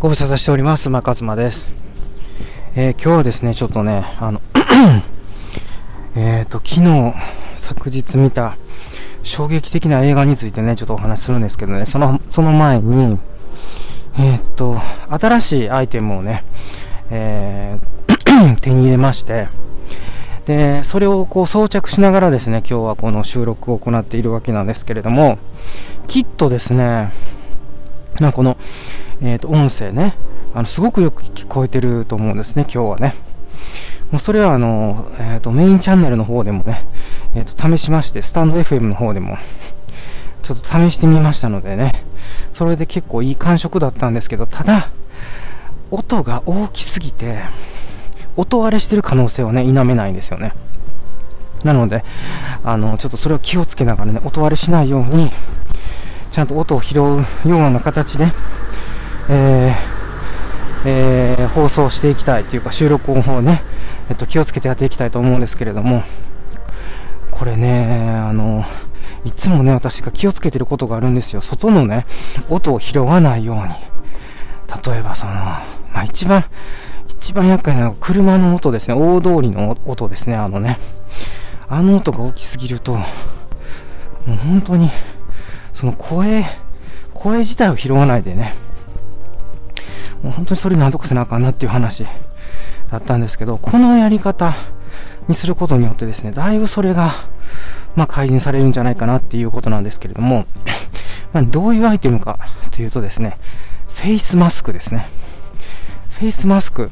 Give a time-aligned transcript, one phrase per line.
[0.00, 0.90] ご無沙汰しております。
[0.90, 1.74] 馬勝馬です。
[2.76, 4.40] えー、今日はですね、ちょっとね、あの
[6.14, 7.14] えっと、昨日、
[7.56, 8.56] 昨日見た
[9.24, 13.18] 衝撃的な映画についてね、ちょっとお話しするんですけどね、その、その前に、
[14.16, 14.80] えー、っと、
[15.10, 16.44] 新しいアイテムをね、
[17.10, 19.48] えー、 手に入れまして、
[20.46, 25.38] で、それをこう装着しながらですね、今日はこの収録を行っているわけなんですけれども、
[26.06, 27.10] きっとですね、
[28.20, 28.56] まあ、この、
[29.20, 30.14] え、ー、と、音声ね、
[30.54, 33.14] あの、すごくよく聞こえてると思うんですね、今日はね。
[34.10, 36.84] もうそれはあの、え、ー、と、メインチャンネルの方でもね、
[37.34, 39.36] え、ー、と、試しまして、スタンド FM の方でも、
[40.42, 41.92] ちょっと試してみましたのでね、
[42.52, 44.88] それで結構いい感触だったんですけど、ただ、
[45.90, 47.38] 音が大きすぎて、
[48.36, 50.54] 音割れしてる可能性をね、否めないんですよね。
[51.64, 52.04] なので、
[52.64, 55.30] あの、ちょっとそれを気をつけながらね、音割れしないように、
[56.38, 58.26] ちゃんと音を拾うような形で、
[59.28, 63.60] えーえー、放送していきたいというか収録音をね、
[64.08, 66.04] えっと、気をつけてやっていきたいと思うんですけれども、
[67.32, 68.64] これね、あの、
[69.24, 71.40] いつもね、私が気をつけてることがあるんですよ。
[71.40, 72.06] 外のね、
[72.48, 73.62] 音を拾わないように。
[74.92, 76.44] 例えばその、まあ、一番、
[77.08, 78.94] 一番厄介なのは車の音ですね。
[78.94, 80.36] 大通りの音ですね。
[80.36, 80.78] あのね。
[81.68, 83.04] あの音が大きすぎると、も
[84.28, 84.88] う本当に、
[85.78, 86.44] その声、
[87.14, 88.52] 声自体を拾わないでね、
[90.24, 92.04] もう本当にそれなんとかせなあかんなっていう話
[92.90, 94.56] だったんですけど、このやり方
[95.28, 97.12] にすることによってですね、だいぶそれが、
[97.94, 100.46] まあ、改善されるんじゃないかなっていうことなんですけれども、
[101.32, 102.40] ま、どういうアイテムか
[102.72, 103.36] というとですね、
[103.86, 105.06] フェイスマスクですね。
[106.10, 106.90] フェイスマスク、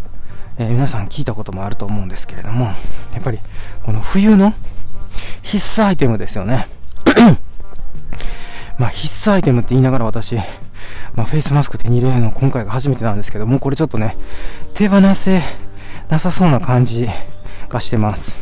[0.59, 3.41] えー、皆さん聞いたこともあると思うんですけれども、やっぱり
[3.83, 4.55] この冬の
[5.43, 6.69] 必須アイテムですよね。
[8.79, 10.37] まあ必須アイテムって言いながら私、
[11.15, 14.17] まあ、フェイスマスク手に入れるの今回が初めてなんですけども、これちょっとね、
[14.75, 15.43] 手放せ
[16.09, 17.09] なさそうな感じ
[17.69, 18.39] がしてます。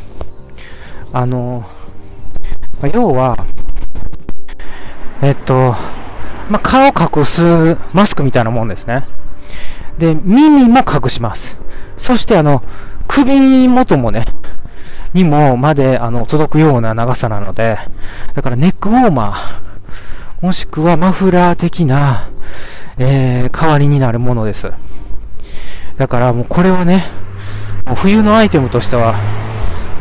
[1.13, 1.65] あの、
[2.81, 3.37] まあ、要は、
[5.23, 5.75] えっと、
[6.51, 9.07] まあ、顔隠すマスクみたいなもんですね。
[9.99, 11.57] で、耳も隠します。
[11.97, 12.63] そしてあの、
[13.07, 14.25] 首元もね、
[15.13, 17.79] にもまであの届くような長さなので、
[18.35, 19.74] だからネックウォーマー、
[20.45, 22.29] もしくはマフラー的な、
[22.99, 24.71] えー、代わりになるものです。
[25.97, 27.03] だからもうこれはね、
[27.87, 29.15] もう冬のアイテムとしては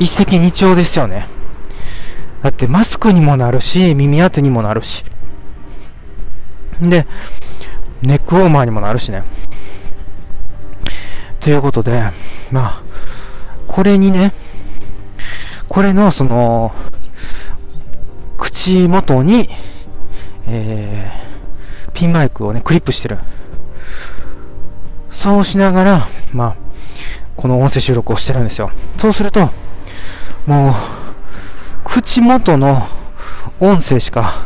[0.02, 1.28] 一石二鳥ですよね。
[2.42, 5.06] だってマスクにもなるし、耳当てにもなるし。
[6.82, 7.08] で、
[8.02, 9.24] ネックウォーマーにもなるしね。
[11.40, 12.03] ということで、
[12.52, 12.84] まあ、
[13.70, 14.34] これにね、
[15.70, 16.74] これのその、
[18.38, 19.48] 口元に、
[20.48, 23.20] えー、ピンマイクをね、クリップしてる。
[25.12, 26.56] そうしながら、まあ、
[27.36, 28.72] この音声収録をしてるんですよ。
[28.98, 29.50] そうすると、
[30.46, 30.74] もう、
[31.84, 32.88] 口元の
[33.59, 34.46] 音声しか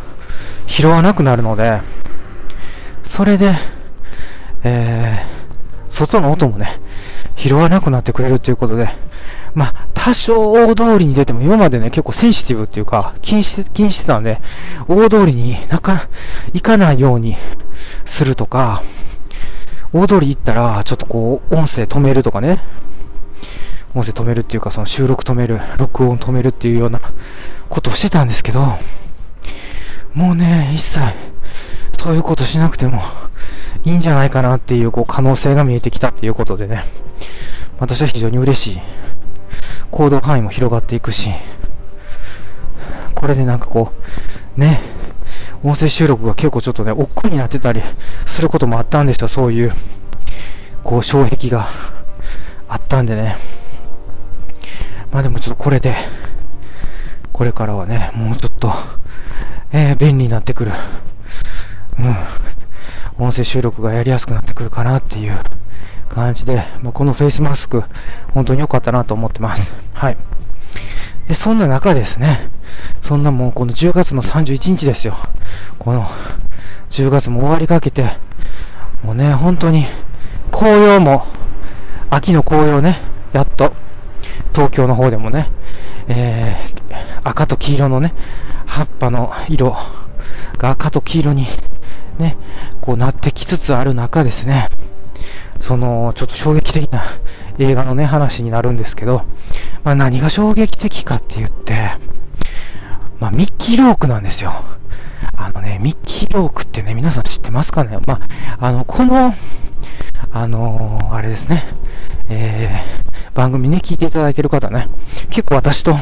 [0.68, 1.82] 拾わなくなるので、
[3.04, 3.54] それで、
[4.64, 6.80] えー、外の音もね、
[7.38, 8.90] 拾わなくなってくれるということで、
[9.54, 14.42] まあ、多少大通りに出ても、今までね、結構センシティブっていうか、気にして、気にしてたんで、
[14.88, 16.10] 大通りになか、
[16.54, 17.36] 行かないように
[18.06, 18.82] するとか、
[19.94, 22.60] 大通り行ったら、ちょっとこう、音声止めるとかね、
[23.94, 27.00] 音声止めるっていうか、その収録止める、録音止めるっていうような
[27.70, 28.62] ことをしてたんですけど、
[30.14, 31.00] もうね、一切、
[32.00, 33.02] そういうことしなくても
[33.84, 36.84] いいんじゃないかなっていう、こう、可能性が見えてきたっていうことでね、
[37.80, 38.82] 私は非常に嬉しい
[39.92, 41.32] 行動範囲も広がっていくし、
[43.16, 43.92] これでなんかこ
[44.58, 44.80] う、ね、
[45.64, 47.82] 音声収録が結構ちょっとね、億劫になってたり
[48.26, 49.74] することもあったんですよ、そういう、
[50.84, 51.68] こう、障壁が
[52.68, 53.38] あったんでね。
[55.12, 55.96] まあでもちょっとこれで、
[57.32, 58.72] これからはね、もうちょっと、
[59.72, 60.72] えー、便利になってくる。
[62.00, 62.16] うん。
[63.20, 65.38] 音声収録がやりやすくなってくるかなっていう
[66.10, 67.84] 感じで、まあ、このフェイスマスク、
[68.34, 69.74] 本当に良かったなと思ってます。
[69.94, 70.18] はい。
[71.28, 72.50] で、そんな中ですね、
[73.02, 75.16] そんなもうこの10月の31日ですよ。
[75.80, 76.06] この
[76.90, 78.18] 10月も終わりかけて、
[79.04, 79.86] もうね、本当に
[80.52, 81.26] 紅葉も、
[82.10, 83.00] 秋の紅葉ね、
[83.34, 83.74] やっと、
[84.54, 85.52] 東京の方でもね、
[86.08, 88.14] えー、赤と黄色のね、
[88.66, 89.76] 葉っぱの色
[90.58, 91.46] が赤と黄色に
[92.20, 92.38] ね、
[92.82, 94.68] こうなってきつつある中ですね、
[95.60, 97.04] その、ちょっと衝撃的な
[97.58, 99.24] 映画のね、話になるんですけど、
[99.84, 101.92] まあ何が衝撃的かって言って、
[103.20, 104.54] まあミッキー・ロークなんですよ。
[105.36, 107.98] あのね、ミッキー・ロークってね、皆さん知ってますかね？
[108.06, 108.20] ま
[108.60, 109.34] あ、あの、この、
[110.32, 111.64] あのー、あれですね、
[112.30, 114.88] えー、番組ね、聞いていただいてる方ね、
[115.30, 115.96] 結構私と、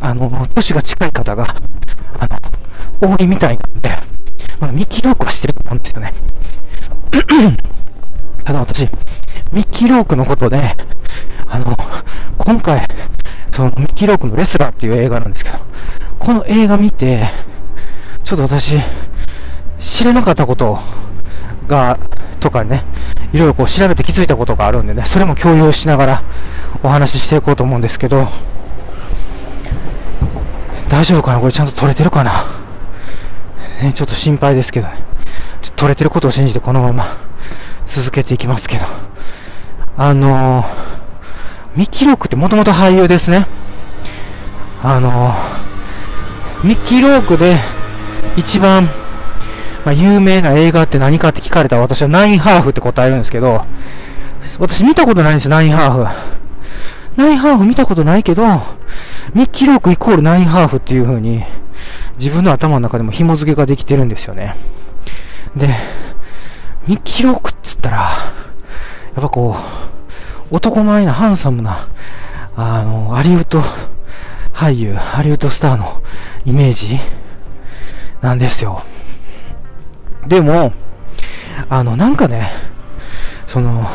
[0.00, 1.46] あの、年が近い方が、
[2.18, 2.28] あ
[3.00, 3.90] の、多いみたいなんで、
[4.60, 6.12] まあ、ミッキーロークは知ってると思うんですよね。
[8.44, 8.88] ただ私、
[9.52, 10.76] ミッキーロークのことで、
[11.46, 11.76] あの、
[12.38, 12.86] 今回、
[13.52, 15.58] そのミッキーロークのレスラーっていう映画なんですけど、
[16.18, 17.26] この映画見て、
[18.22, 18.78] ちょっと私、
[19.80, 20.78] 知れなかったこと
[21.66, 21.98] が、
[22.38, 22.84] とかね、
[23.32, 26.22] いろいろこう調べて気づいたことがあるんでね、それも共有しながら
[26.82, 28.28] お話ししていこうと思うんですけど、
[30.88, 31.40] 大丈夫かな？
[31.40, 32.32] これちゃんと撮れてるかな？
[33.82, 34.88] ね、ちょっと心配ですけど。
[34.88, 34.94] ちょっ
[35.62, 37.04] と撮れてることを信じてこのまま
[37.86, 38.84] 続けていきますけど。
[39.96, 40.66] あのー、
[41.76, 43.46] ミッキーロークってもともと俳優ですね。
[44.82, 47.58] あのー、ミッキーロークで
[48.36, 48.88] 一番
[49.84, 53.64] まあ、有名な映画って何かって聞かれたら私はナインハーフって答えるんですけど、
[54.58, 57.20] 私見たことないんですよ、ナインハーフ。
[57.20, 58.44] ナインハーフ見たことないけど、
[59.34, 61.44] ミッキーロークイコールナインハーフっていう風に、
[62.20, 64.54] 自分の頭の中でも紐付けができてるんですよね。
[65.56, 65.68] で、
[66.86, 68.04] ミッキーロークっつったら、や
[69.18, 69.56] っぱこ
[70.50, 71.88] う、男前なハンサムな、
[72.56, 73.62] あの、ハリウッド
[74.52, 76.02] 俳優、ハリウッドスターの
[76.44, 76.98] イメージ
[78.20, 78.82] なんですよ。
[80.26, 80.74] でも、
[81.70, 82.50] あの、なんかね、
[83.46, 83.86] その、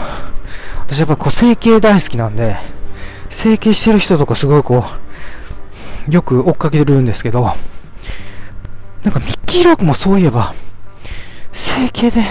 [0.79, 2.57] 私やっぱこう整形大好きなんで、
[3.29, 4.83] 整形してる人とかすごいこ
[6.09, 7.51] う、よく追っかけるんですけど、
[9.05, 10.53] なんかミッキーロークもそういえば、
[11.53, 12.21] 整形で、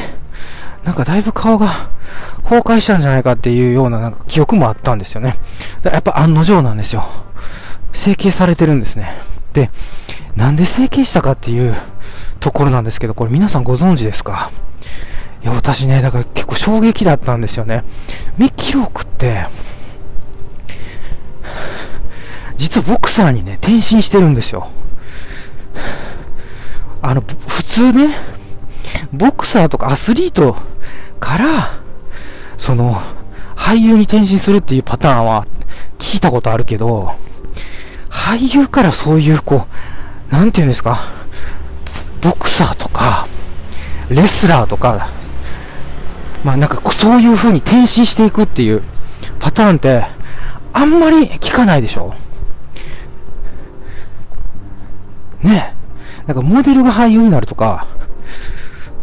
[0.83, 1.89] なんかだいぶ顔が
[2.43, 5.39] 崩壊したんじゃないかっていうようななんか記憶もあったんですよね。
[5.83, 7.07] だやっぱ案の定なんですよ。
[7.93, 9.17] 整形されてるんですね。
[9.55, 9.71] で、
[10.37, 11.75] なんで整形したかっていう
[12.41, 14.51] ところなんですけど、これ皆さんご存知ですか？
[15.43, 17.85] いや、私ね、だから結構衝撃だったんですよね。
[18.37, 19.47] ミッキーロークって、
[22.57, 24.69] 実はボクサーにね、転身してるんですよ。
[27.07, 28.09] あの、普通ね、
[29.13, 30.57] ボクサーとかアスリート
[31.21, 31.47] から、
[32.57, 32.95] その、
[33.55, 35.47] 俳優に転身するっていうパターンは
[35.99, 37.15] 聞いたことあるけど、
[38.09, 39.67] 俳優からそういう、こ
[40.31, 40.99] う、なんて言うんですか、
[42.23, 43.29] ボクサーとか、
[44.09, 45.11] レスラーとか、
[46.43, 48.83] まあなんかそういう風に転身していくっていう
[49.41, 50.07] パターンって、
[50.73, 52.15] あんまり聞かないでしょ
[55.43, 55.74] ねえ。
[56.27, 57.87] なんかモデルが俳優になるとか、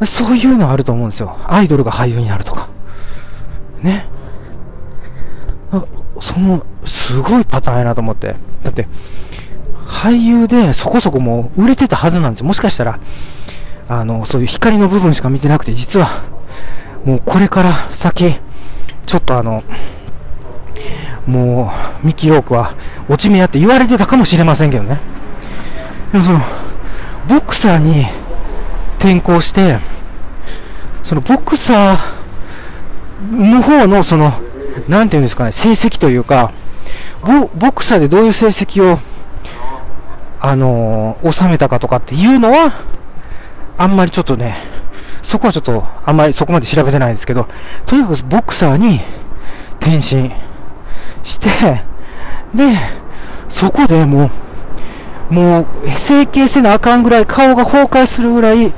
[0.05, 1.37] そういうのあると思うんですよ。
[1.45, 2.67] アイドルが俳優になるとか。
[3.81, 4.07] ね。
[6.19, 8.35] その、すごいパターンやなと思って。
[8.63, 8.87] だって、
[9.87, 12.47] 俳優でそこそこもう売れてたはずなんですよ。
[12.47, 12.99] もしかしたら、
[13.89, 16.07] あの、そういう光の部分しか見てなくて、実は、
[17.05, 18.35] もうこれから先、
[19.05, 19.63] ちょっとあの、
[21.25, 21.71] も
[22.03, 22.73] う、ミッキー・ロークは
[23.09, 24.99] 落ち目やって言われてたかもしれませんけどね。
[26.11, 26.39] でもその、
[27.27, 28.05] ボクサーに
[28.97, 29.79] 転向して、
[31.03, 34.31] そのボクサーの方のその、
[34.87, 36.51] なんていうんですかね、成績というか、
[37.23, 38.99] ボボクサーでどういう成績を
[40.43, 42.73] あのー、収めたかとかっていうのは、
[43.77, 44.55] あんまりちょっとね、
[45.21, 47.47] そこはちょっと、あんまりそこまで調べてないんですけど、
[47.85, 48.99] とにかくボクサーに
[49.79, 50.31] 転身
[51.21, 51.47] して、
[52.55, 52.75] で、
[53.49, 54.29] そこでもう、
[55.31, 58.73] もう、整形せなあかんぐらい、顔が崩壊するぐらい、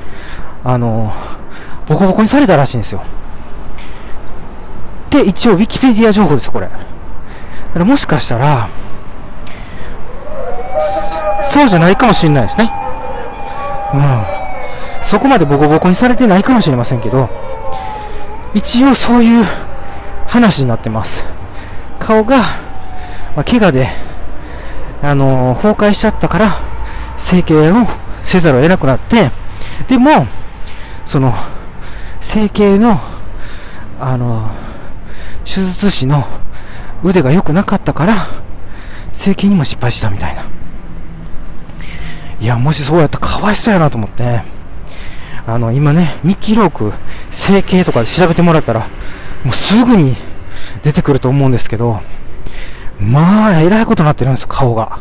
[0.62, 1.12] あの、
[1.86, 3.02] ボコボコにされたらしいんですよ。
[5.10, 6.68] で、一応、ウィキペディア情報です、これ。
[6.68, 6.80] だか
[7.80, 8.68] らもしかしたら、
[11.42, 12.72] そうじゃないかもしれないですね。
[13.92, 14.24] うん。
[15.02, 17.28] そこまでボコボコにされてないかもしれませんけど、
[18.54, 19.44] 一応そういう
[20.28, 21.24] 話になってます。
[21.98, 22.44] 顔が、ま
[23.38, 23.88] あ、怪我で、
[25.02, 26.50] あの、崩壊しちゃったから、
[27.16, 27.74] 整形を
[28.22, 29.30] せざるを得なくなって、
[29.88, 30.26] でも、
[31.04, 31.32] その、
[32.20, 32.98] 整形の、
[34.00, 34.50] あの、
[35.44, 36.24] 手術師の
[37.02, 38.26] 腕が良くなかったから、
[39.12, 40.42] 整形にも失敗したみたいな。
[42.40, 44.42] いや、もしそうやったらかわいそうやなと思って、
[45.46, 46.92] あの、今ね、ミッキーローク、
[47.30, 48.80] 整形とかで調べてもらったら、
[49.44, 50.16] もうすぐに
[50.82, 52.00] 出てくると思うんですけど、
[52.98, 55.00] まあ、えらいことになってるんですよ、顔が。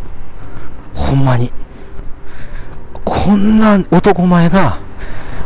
[0.93, 1.51] ほんまに。
[3.05, 4.79] こんな男前が、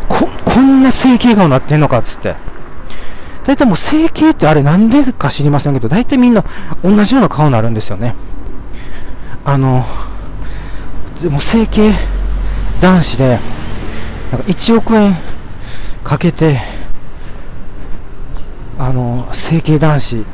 [0.08, 2.36] こ、こんな整形顔になってんのかつって。
[3.44, 6.44] 大体もう整形ってあれなんでか知りませんけど、大体みんな
[6.84, 8.14] 同じような顔になるんですよね。
[9.46, 9.86] あの、
[11.22, 11.94] でも整形
[12.82, 13.40] 男子で、
[14.32, 15.16] なんか1億円
[16.04, 16.60] かけて、
[18.78, 20.26] あの、整形男子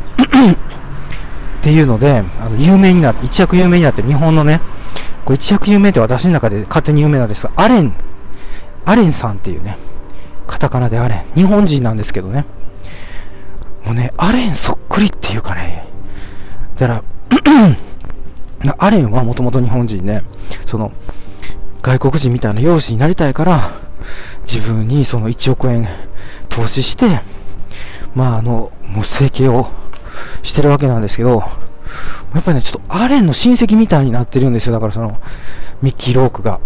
[1.64, 4.60] っていうので、あの、有名になって、一躍有名になってる日本のね、
[5.24, 7.94] これ一躍有名って私の中で勝手に有名なんですが、アレン、
[8.84, 9.78] アレンさんっていうね、
[10.46, 11.24] カタカナでアレン。
[11.36, 12.44] 日本人なんですけどね。
[13.86, 15.88] もうね、アレンそっくりっていうかね、
[16.78, 17.02] だか
[18.66, 20.24] ら、 アレンはもともと日本人ね、
[20.66, 20.92] その、
[21.82, 23.72] 外国人みたいな容姿になりたいから、
[24.46, 25.88] 自分にその1億円
[26.50, 27.22] 投資して、
[28.16, 29.70] まああの、もう整形を
[30.42, 31.44] してるわけなんですけど、
[32.34, 34.74] やっぱりね、ちょっとアレンの親戚みたいになってるんですよ。
[34.74, 35.20] だからその、
[35.82, 36.60] ミッキー・ロークが。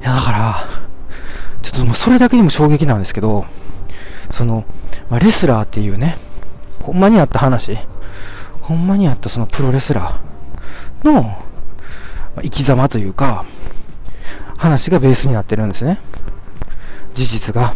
[0.00, 0.54] いや、だから、
[1.62, 3.44] ちょっともうそれだけにも衝撃なんですけど、
[4.30, 4.64] その、
[5.08, 6.16] まあ、レスラーっていうね、
[6.82, 7.78] ほんまにあった話、
[8.62, 11.28] ほんまにあったそのプロレスラーの、ま
[12.36, 13.44] あ、生き様というか、
[14.56, 16.00] 話がベースになってるんですね。
[17.14, 17.74] 事実が。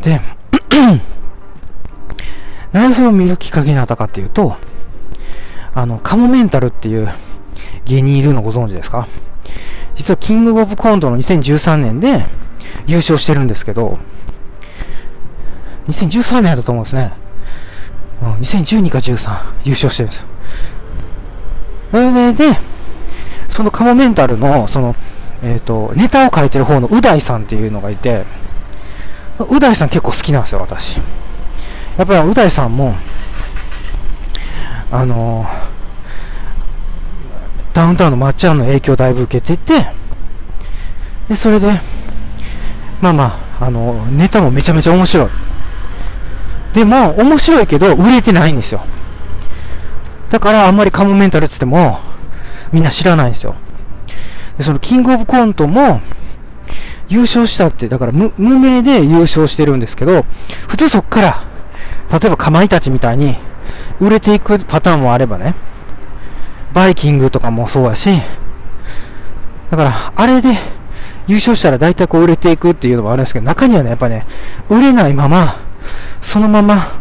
[0.00, 0.20] で、
[2.72, 4.56] なぜそれを見るきっかけになったかっていうと、
[5.74, 7.08] あの、カモメンタルっていう
[7.84, 9.08] 芸人いるのご存知ですか？
[9.96, 12.24] 実はキングオブコントの2013年で
[12.86, 13.98] 優勝してるんですけど、
[15.88, 17.12] 2013年だと思うんですね。
[18.22, 19.30] うん、2012か13
[19.64, 20.28] 優勝してるんですよ。
[21.90, 22.44] それで、
[23.48, 24.94] そのカモメンタルの、その、
[25.42, 28.24] えっ、ー、と、ネタを書いてる方のう大さんっていうのがいて、
[29.38, 31.00] う大さん結構好きなんですよ、私。
[31.98, 32.94] やっぱりう大さんも、
[34.90, 35.46] あの
[37.72, 39.86] ダウンタウンのまっちゃんの影響をだいぶ受けてて、
[41.28, 41.68] で、それで、
[43.00, 43.24] まあま
[43.60, 45.28] あ、あの、ネタもめちゃめちゃ面白い。
[46.74, 48.80] でも、面白いけど、売れてないんですよ。
[50.28, 52.00] だから、あんまりカモメンタルって言っても、
[52.72, 53.54] みんな知らないんですよ。
[54.58, 56.00] で、その、キングオブコントも、
[57.08, 60.24] 優勝したって、だから無、無名で優勝してるんですけど、
[60.68, 61.49] 普通そっから、
[62.12, 63.36] 例えばかまいたちみたいに、
[64.00, 65.54] 売れていくパターンもあればね、
[66.72, 68.10] バイキングとかもそうやし、
[69.70, 70.48] だから、あれで
[71.26, 74.26] 優勝したら大体こう売れていくっていうのもあるんですけど、中にはね、やっぱね、
[74.68, 75.56] 売れないまま、
[76.20, 77.00] そのまま、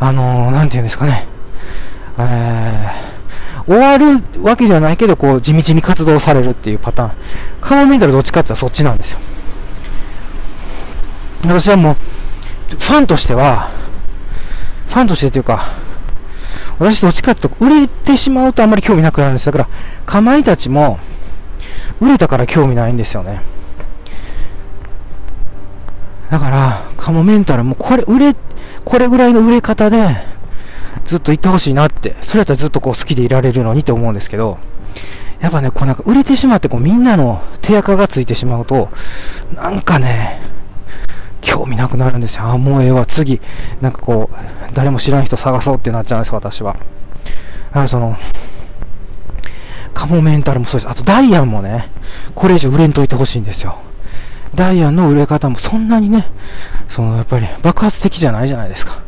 [0.00, 1.26] あのー、なんていうんですかね、
[2.18, 7.12] えー、終わるわけではないけど、こう、地道に活動されるっていうパターン。
[7.60, 9.18] カモメンタルどっちかって言ったらそっちなんですよ。
[11.44, 13.81] 私はもう、ファンとしては、
[14.92, 15.64] ファンとしてというか、
[16.78, 19.46] 私どっちかっていうと、売れてしまうとあんまり興味なくなるんです。
[19.46, 19.68] だから、
[20.04, 20.98] かまいたちも、
[21.98, 23.40] 売れたから興味ないんですよね。
[26.30, 28.36] だから、カモメンタルもこれ売れ、
[28.84, 30.14] これぐらいの売れ方で、
[31.06, 34.58] ずっと行ってほしいなって、それやったらずっとこう好きでいられるのにって思うんですけど、
[35.40, 38.90] やっぱね、こうなんか売れてしまってこうみんなの手垢がついてしまうと、
[39.54, 40.40] なんかね、
[41.42, 42.44] 興味なくなるんですよ。
[42.44, 43.40] あ、もうええわ、次、
[43.82, 44.36] なんかこう、
[44.74, 46.72] 誰も知らん人探そうってなっちゃうんです、私は。
[46.72, 48.16] だからその、
[49.92, 50.90] カモメンタルもそうです。
[50.90, 51.90] あとダイアンもね、
[52.34, 53.76] これ以上売れんといてほしいんですよ。
[54.54, 56.26] ダイアンの売れ方もそんなにね、
[56.88, 59.02] そのやっぱり爆発的じゃないじゃないですか。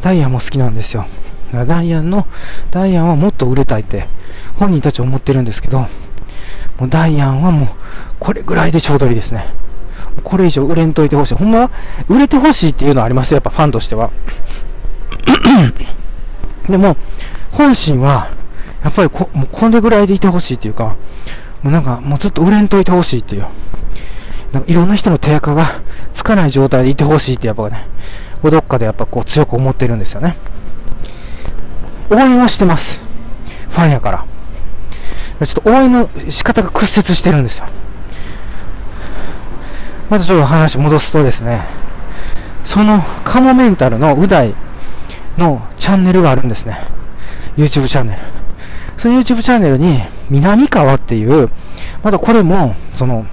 [0.00, 1.06] ダイアンも好きなんですよ。
[1.52, 2.26] ダイアンの、
[2.70, 4.08] ダイアンはもっと売れたいって
[4.56, 5.80] 本人たち思ってるんですけど、
[6.78, 7.68] もうダイアンはもう
[8.18, 9.46] これぐらいでちょうどいいですね。
[10.20, 11.34] これ以上売れんといてほしい。
[11.34, 11.70] ほんま
[12.08, 13.36] 売れてほしいっていうのはありますよ。
[13.36, 14.10] やっぱファンとしては。
[16.68, 16.96] でも、
[17.52, 18.28] 本心は、
[18.84, 20.96] やっぱりこ、もうこれぐらいでいてほしいっていうか、
[21.62, 23.46] もうなんか、もうずっと売れんといてほしいっていう。
[24.52, 25.66] なんかいろんな人の手垢が
[26.12, 27.86] つかない状態でいてほしいってやっぱね、
[28.42, 30.36] どっかでやっぱこう強く思ってるんですよね。
[32.10, 33.02] 応援はしてます。
[33.68, 34.24] ファンやから。
[35.46, 37.66] ちょっと応援の仕方が屈折してるんですよ。
[40.10, 41.62] またちょっと話戻すとですね、
[42.64, 44.54] そのカモメンタルのう大
[45.38, 46.78] のチャンネルがあるんですね。
[47.56, 48.18] YouTube チャンネル。
[48.96, 51.48] その YouTube チャンネルに、南川っていう、
[52.02, 53.24] まだこれも、その、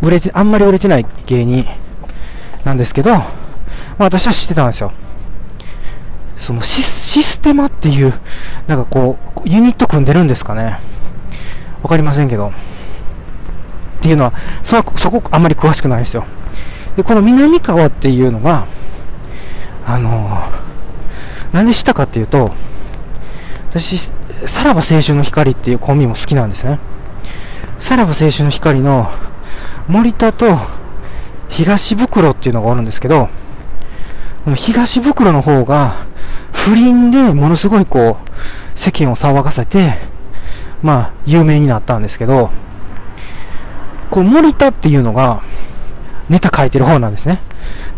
[0.00, 1.64] 売れて、あんまり売れてない芸人
[2.64, 3.24] なんですけど、まあ
[4.04, 4.92] 私は知ってたんですよ。
[6.36, 8.12] そのシステマっていう、
[8.66, 10.78] なんかこう、ユニット組んでるんですかね。
[11.82, 12.52] わかりませんけど。
[14.02, 14.32] っていうのは、
[14.64, 16.24] そそこあんまり詳しくないんですよ。
[16.96, 18.66] で、この南川っていうのが、
[19.86, 22.50] あのー、なんで知ったかっていうと、
[23.70, 24.10] 私、
[24.46, 26.80] さらば青春の光っていうコンビも好きなんですね。
[27.78, 29.08] さらば青春の光の
[29.86, 30.58] 森田と
[31.48, 33.28] 東袋っていうのがあるんですけど、
[34.56, 35.94] 東袋の方が
[36.52, 39.92] 不倫でものすごいこう世間を騒がせて、
[40.82, 42.50] まあ有名になったんですけど、
[44.12, 45.42] こう森田っていうのが、
[46.28, 47.40] ネタ書いてる方なんですね。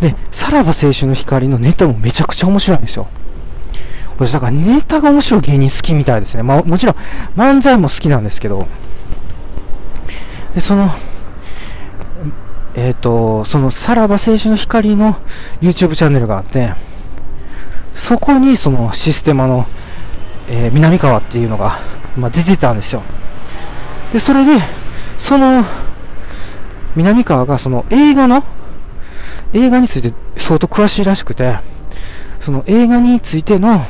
[0.01, 3.09] で、さらば青春の光のネタもめちゃくちゃ面白いんですよ。
[4.17, 6.45] 私、だからネタが面白い芸人好きみたいですね。
[6.45, 6.97] まあ、もちろん
[7.37, 8.69] 漫才も好きなんですけど、
[10.55, 10.89] で、その、
[12.77, 15.17] えっ、ー、と、そのさらば青春の光の
[15.61, 16.75] YouTube チャンネルがあって、
[17.93, 19.67] そこにそのシステマの、
[20.49, 21.81] えー、南川っていうのが、
[22.17, 23.03] まあ、出てたんですよ。
[24.13, 24.63] で、それで、
[25.19, 25.65] その、
[26.97, 28.45] 南川がその映画の、
[29.53, 31.59] 映画について相当詳しいらしくて、
[32.41, 33.81] その映画についての、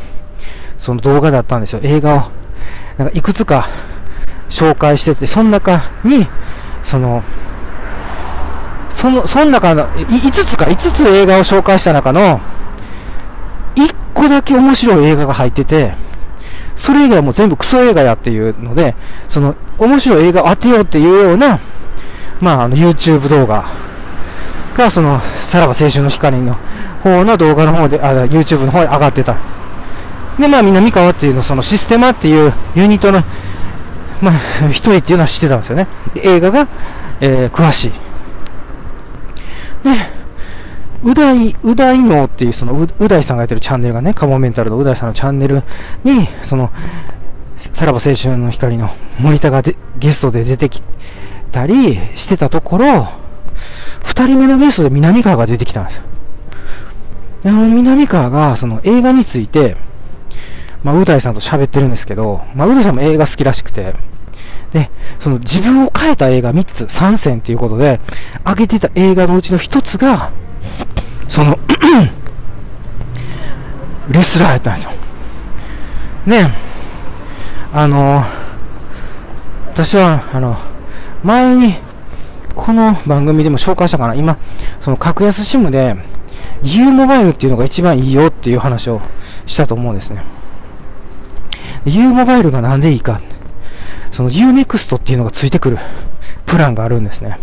[0.78, 1.80] その動画だったんですよ。
[1.82, 2.30] 映画を、
[2.99, 3.66] なんかいくつか
[4.49, 6.26] 紹介してて、その中に、
[6.82, 7.23] その、
[8.90, 12.40] その、その中の、5つか、5つ映画を紹介した中の、
[13.75, 15.94] 1個だけ面白い映画が入ってて、
[16.76, 18.94] それ以外はもう全部クソ映画やっていうので、
[19.28, 21.58] その、面白い映画を当てようっていうような、
[22.44, 23.64] まあ、あの、YouTube 動画
[24.76, 26.58] が、その、さらば青春の光の
[27.02, 29.38] 方の動画の方で、あ、YouTube の方で上がってた。
[30.38, 33.22] で、まあ、南川っていうの、そのシステマっていうユニットの、
[34.20, 34.34] まあ、
[34.68, 35.88] 一人っていうのは知ってたんですよね。
[36.16, 36.68] 映画が、
[37.22, 37.90] えー、詳しい。
[37.90, 37.96] で、
[41.02, 45.62] うだい、うだいのっていう、そのう、うだいさんがやってるチャンネルがね、カモメンタルのうだいさんのチャンネル
[46.02, 46.70] に、その、
[47.56, 50.82] さらば青春の光のモニターがでゲストで出てき
[51.54, 53.08] たりしてたところ、
[54.02, 56.02] 二人目のゲストで南川が出てきたんですよ。
[57.44, 59.76] で、南川が、その映画について、
[60.82, 63.94] まあ、う大さんと喋ってるんですけど、まあ、う大さんも映画好きらしくて、
[64.73, 68.00] で、その自分を変えた映画3つ、3選っていうことで、
[68.42, 70.32] 挙げてた映画のうちの1つが、
[71.28, 71.58] その
[74.11, 74.90] レスラーやったんですよ。
[76.26, 76.50] ね
[77.73, 78.23] あの、
[79.68, 80.56] 私は、あの、
[81.25, 81.75] 前に、
[82.55, 84.38] この番組でも紹介したかな今、
[84.81, 85.96] その格安 SIM で、
[86.62, 89.01] U モバイルっていうのが一番いいよっていう話を
[89.46, 90.22] したと思うんですね。
[91.87, 93.22] U モバイルがなんでいいか。
[94.12, 95.79] その Unext っていうのがついてくる
[96.44, 97.38] プランがあるんですね。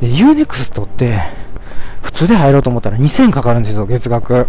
[0.00, 1.20] Unext って、
[2.02, 4.46] 普通で入ろうと思ったら2000かかるんですよ、月額。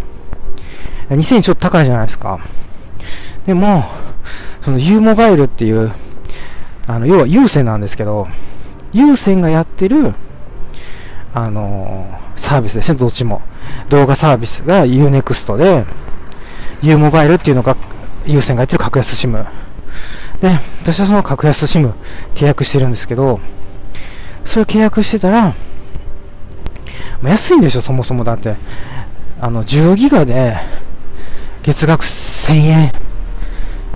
[1.09, 2.39] 2000ちょっと高いじゃないですか。
[3.45, 3.83] でも、
[4.61, 5.91] その U モバイルっていう、
[6.89, 8.27] あの、要は有線なんですけど、
[8.93, 10.15] 有線がやってる、
[11.35, 13.43] あのー、サービスですね、どっちも。
[13.89, 15.85] 動画サービスが Unext で、
[16.81, 17.77] U モバイルっていうのが
[18.25, 19.45] 有線がやってる格安 SIM。
[20.41, 20.49] で、
[20.81, 21.93] 私はその格安 SIM
[22.33, 23.39] 契約してるんですけど、
[24.43, 25.53] それ契約してたら、
[27.21, 28.55] まあ、安いんでしょ、そもそもだって。
[29.39, 30.57] あの、10ギガで、
[31.61, 32.91] 月額1000円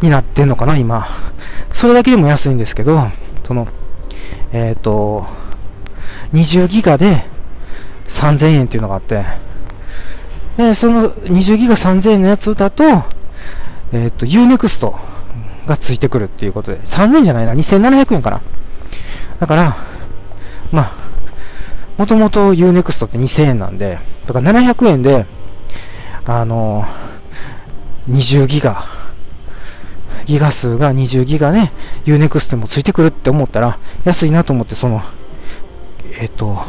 [0.04, 1.08] になってんのかな、今。
[1.74, 3.08] それだけでも安いんですけど、
[3.44, 3.68] その、
[4.54, 5.26] えっ、ー、と、
[6.32, 7.26] 20ギガで
[8.08, 9.26] 3000円っていうのがあって、
[10.56, 12.84] で、その20ギガ3000円のやつだと、
[13.92, 14.94] えっ、ー、と、Unext
[15.66, 18.42] がついてくるっていうことで、3000円じゃないな、2700円かな。
[19.40, 19.76] だから、
[20.72, 20.92] まあ、
[21.98, 25.26] もともと Unext って2000円なんで、だから700円で、
[26.26, 28.86] あのー、20ギガ、
[30.26, 31.72] ギガ数が20ギガね、
[32.06, 35.02] Unext もついてくるって思ったら、安いなと思って、その、
[36.20, 36.62] えっ、ー、と、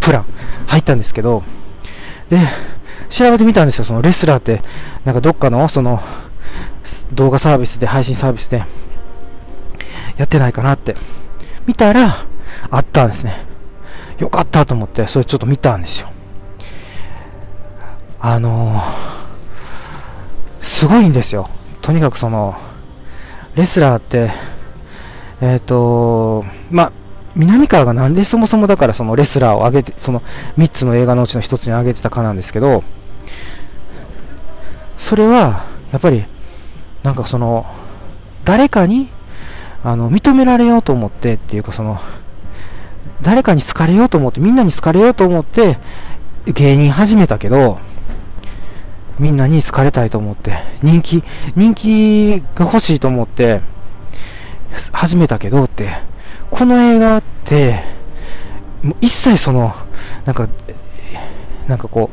[0.00, 0.24] プラン
[0.66, 1.42] 入ったんですけど、
[2.28, 2.38] で、
[3.08, 4.62] 調べてみたんですよ、そのレスラーって、
[5.04, 6.00] なんかどっかの、その、
[7.12, 8.64] 動画サービスで、配信サービスで、
[10.16, 10.94] やってないかなって、
[11.66, 12.26] 見たら、
[12.70, 13.46] あったんですね。
[14.18, 16.10] よかったと思って、それちょっと見たんですよ。
[18.20, 18.82] あのー、
[20.60, 21.48] すごいんですよ。
[21.80, 22.56] とにかくその、
[23.60, 24.30] レスラーって、
[25.42, 26.92] えっ、ー、とまあ、
[27.36, 30.22] 南川がなんでそもそもだからそのレスラーを上げて、その
[30.56, 32.82] 3つの映画のうちの1つに上げてたかなんですけど、
[34.96, 36.24] それは、やっぱり、
[37.02, 37.66] なんかその、
[38.44, 39.10] 誰かに、
[39.84, 42.00] あの、認められようと思ってっていうかその、
[43.20, 45.76] 誰かに好かれようと思って、みんなに好かれようと思って、
[46.46, 47.78] 芸人始めたけど、
[49.20, 51.22] みんなに好かれたいと思って、人気、
[51.54, 53.60] 人気が欲しいと思って、
[54.92, 55.90] 始めたけどって、
[56.50, 57.84] この映画って、
[58.82, 59.74] もう一切その、
[60.24, 60.48] なんか、
[61.68, 62.08] なんかこ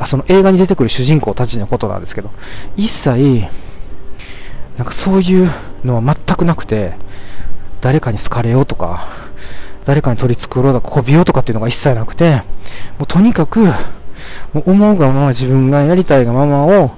[0.00, 2.30] う、その映画に出てくる主人公たちのことなんですけど、
[2.76, 3.48] 一切、
[4.76, 5.50] なんかそういう
[5.84, 6.92] のは全くなくて、
[7.80, 9.08] 誰かに好かれようとか、
[9.84, 12.36] 誰かに取り繕うとか、こびようとかっていうのが一切なくて、
[12.98, 13.66] もうとにかく、
[14.54, 16.92] 思うがまま自分がやりたいがままを、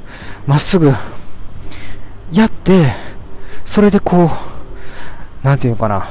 [0.47, 0.93] まっすぐ、
[2.33, 2.93] やって、
[3.65, 6.07] それでこう、なんていうのかな、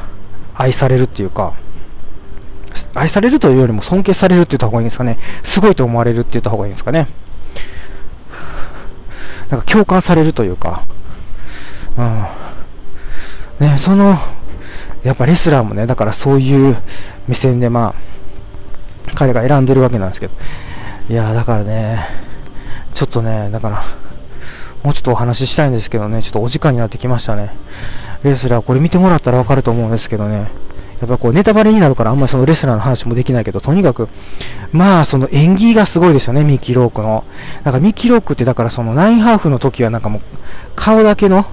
[0.56, 1.54] 愛されるっていうか、
[2.95, 5.17] 愛されるというよりも尊敬されるって言った方がいいんですかね。
[5.43, 7.08] すごいと思われるって言った方がいいんですかね。
[9.49, 10.84] なんか共感されるというか、
[11.97, 12.26] うん。
[13.60, 14.17] ね、その、
[15.04, 16.78] やっぱレスラーもね、だからそういう
[17.28, 20.34] 目線でまあ、彼が選んでるわけなんですけど、
[21.09, 22.05] いやだからね、
[22.93, 23.83] ちょっとね、だから、
[24.83, 27.51] もうちょっとお話ししたいんですけどね、ちょっとお時間になってきましたね。
[28.23, 30.49] レスラー、これ見てもらったらわかると思うんですけどね、
[31.01, 34.07] やっぱこうネタバレになるからあんまりそのレスラーの話もできないけど、とにかく、
[34.71, 37.25] まあその演技がすごいですよね、ミッキー・ロークの。
[37.65, 40.21] なんかミッキー・ロークってだからそのナインハーフの時はなんかもう
[40.75, 41.45] 顔だけの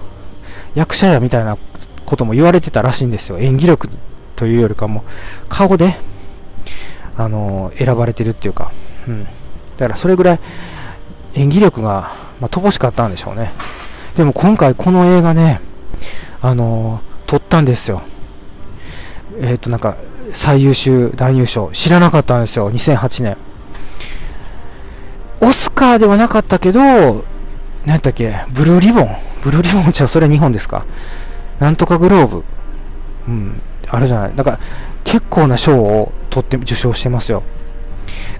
[0.77, 1.59] 役者やみたいな
[2.07, 3.39] ことも言われてたらしいんですよ。
[3.41, 3.89] 演技力
[4.37, 5.05] というよりかも
[5.49, 5.97] 顔で、
[7.17, 8.71] あの選ばれてるっていうか、
[9.09, 9.27] うん。
[9.81, 10.41] だからそれぐらい
[11.35, 13.51] 演技力が、まあ、乏しかったんでしょうね。
[14.15, 15.61] でも今回この映画ね、
[16.43, 18.03] あの撮ったんですよ。
[19.41, 19.97] えっ、ー、と、なんか、
[20.33, 23.37] 最優秀男優賞、知らなかったんですよ、2008年。
[25.41, 27.25] オスカーではなかったけど、
[27.87, 29.17] 何だっけ、ブルーリボン。
[29.43, 30.85] ブルーリボンじゃそれ日本ですか。
[31.59, 32.45] なんとかグローブ。
[33.29, 34.33] うん、あるじゃない。
[34.37, 34.61] だから、
[35.05, 37.43] 結構な賞を取って受賞してますよ。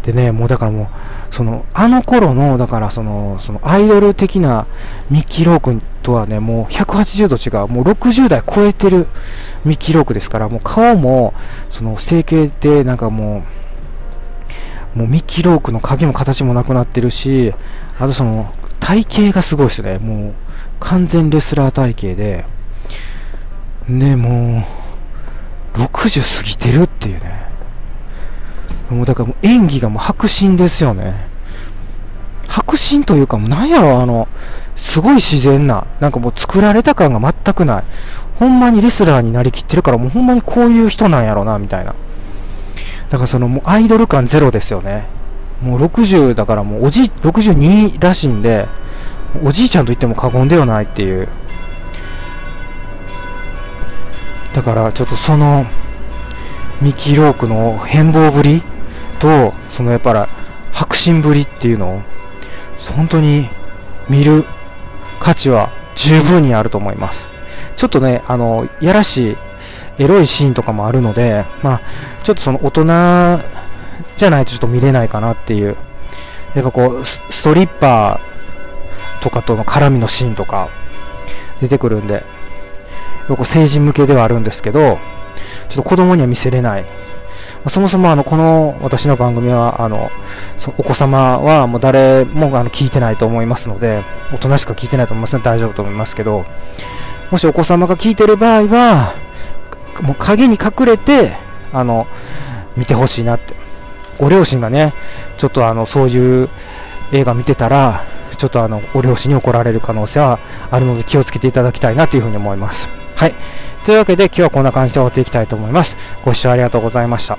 [0.03, 4.67] でね、もうだからもう、その、あの頃の、だからその、そのアイドル的な
[5.11, 9.07] ミッキー・ロー君とはね、もう180度違う、もう60代超えてる
[9.65, 11.35] ミッキー・ロークですから、もう顔も、
[11.69, 13.45] その整形でなんかも
[14.97, 17.53] う、もうミッキー・ロークの影も形もなくなってるし、
[17.99, 19.99] あとその、体型がすごいですね。
[19.99, 20.35] もう、
[20.81, 22.47] 完全レスラー体型で、
[23.87, 24.65] ね、も
[25.77, 27.50] う、60過ぎてるっていうね。
[28.91, 31.29] もうだからもう演技がもう迫真ですよね。
[32.49, 34.27] 迫真というかもうなんやろ、あの、
[34.75, 37.85] すごい自然な、なんかもう作られた感が全くない。
[38.35, 41.95] ほんまにレスラーになりきってるからもうほんまにこういう人なんやろな、みたいな。
[43.09, 45.07] だからそのもうアイドル感ゼロですよね。
[45.63, 48.67] もう60だからもうおじ、62らしいんで、
[49.45, 51.29] おじいちゃんと言っても過言ではないっていう。
[54.55, 55.67] だからちょっとその、
[56.81, 58.63] ミキ・ロークの変貌ぶり
[59.21, 60.21] と、そのやっぱり、
[60.73, 62.03] 迫真ぶりっていうのを、
[62.97, 63.49] 本当に
[64.09, 64.45] 見る
[65.21, 67.29] 価値は十分にあると思います。
[67.77, 69.37] ちょっとね、あの、やらしい、
[69.99, 71.81] エロいシーンとかもあるので、まあ、
[72.23, 72.85] ちょっとその大人
[74.17, 75.77] じゃないとちょっと見れないかなっていう。
[76.55, 80.69] やっぱこう、ストリッパーとかとの絡みのシーンとか
[81.61, 82.25] 出てくるんで、
[83.45, 84.99] 成人向けではあるんですけど、
[85.69, 86.85] ちょっと子供には見せれない
[87.69, 90.11] そもそもあの、この私の番組は、あの、
[90.79, 96.47] お子様はもう誰もあの聞いてないと思いますので、大人しか聞いてないと思いますので大丈夫と思いますけど、
[97.31, 99.15] もしお子様が聞いてる場合は、
[100.03, 101.37] もう影に隠れて、
[101.73, 102.07] あの、
[102.77, 103.55] 見てほしいなって。
[104.19, 104.95] ご両親がね、
[105.39, 106.49] ちょっとあの、そういう
[107.13, 108.05] 映画見てたら、
[108.37, 110.39] ちょっとあの、ご両親に怒られる可能性は
[110.71, 112.89] あるので気をつけていただきたいなというふうに思います。
[113.17, 113.35] はい。
[113.85, 115.97] というわけで今日はこんな感じで終わっていきたいと思います。
[116.25, 117.39] ご視聴ありがとうございました。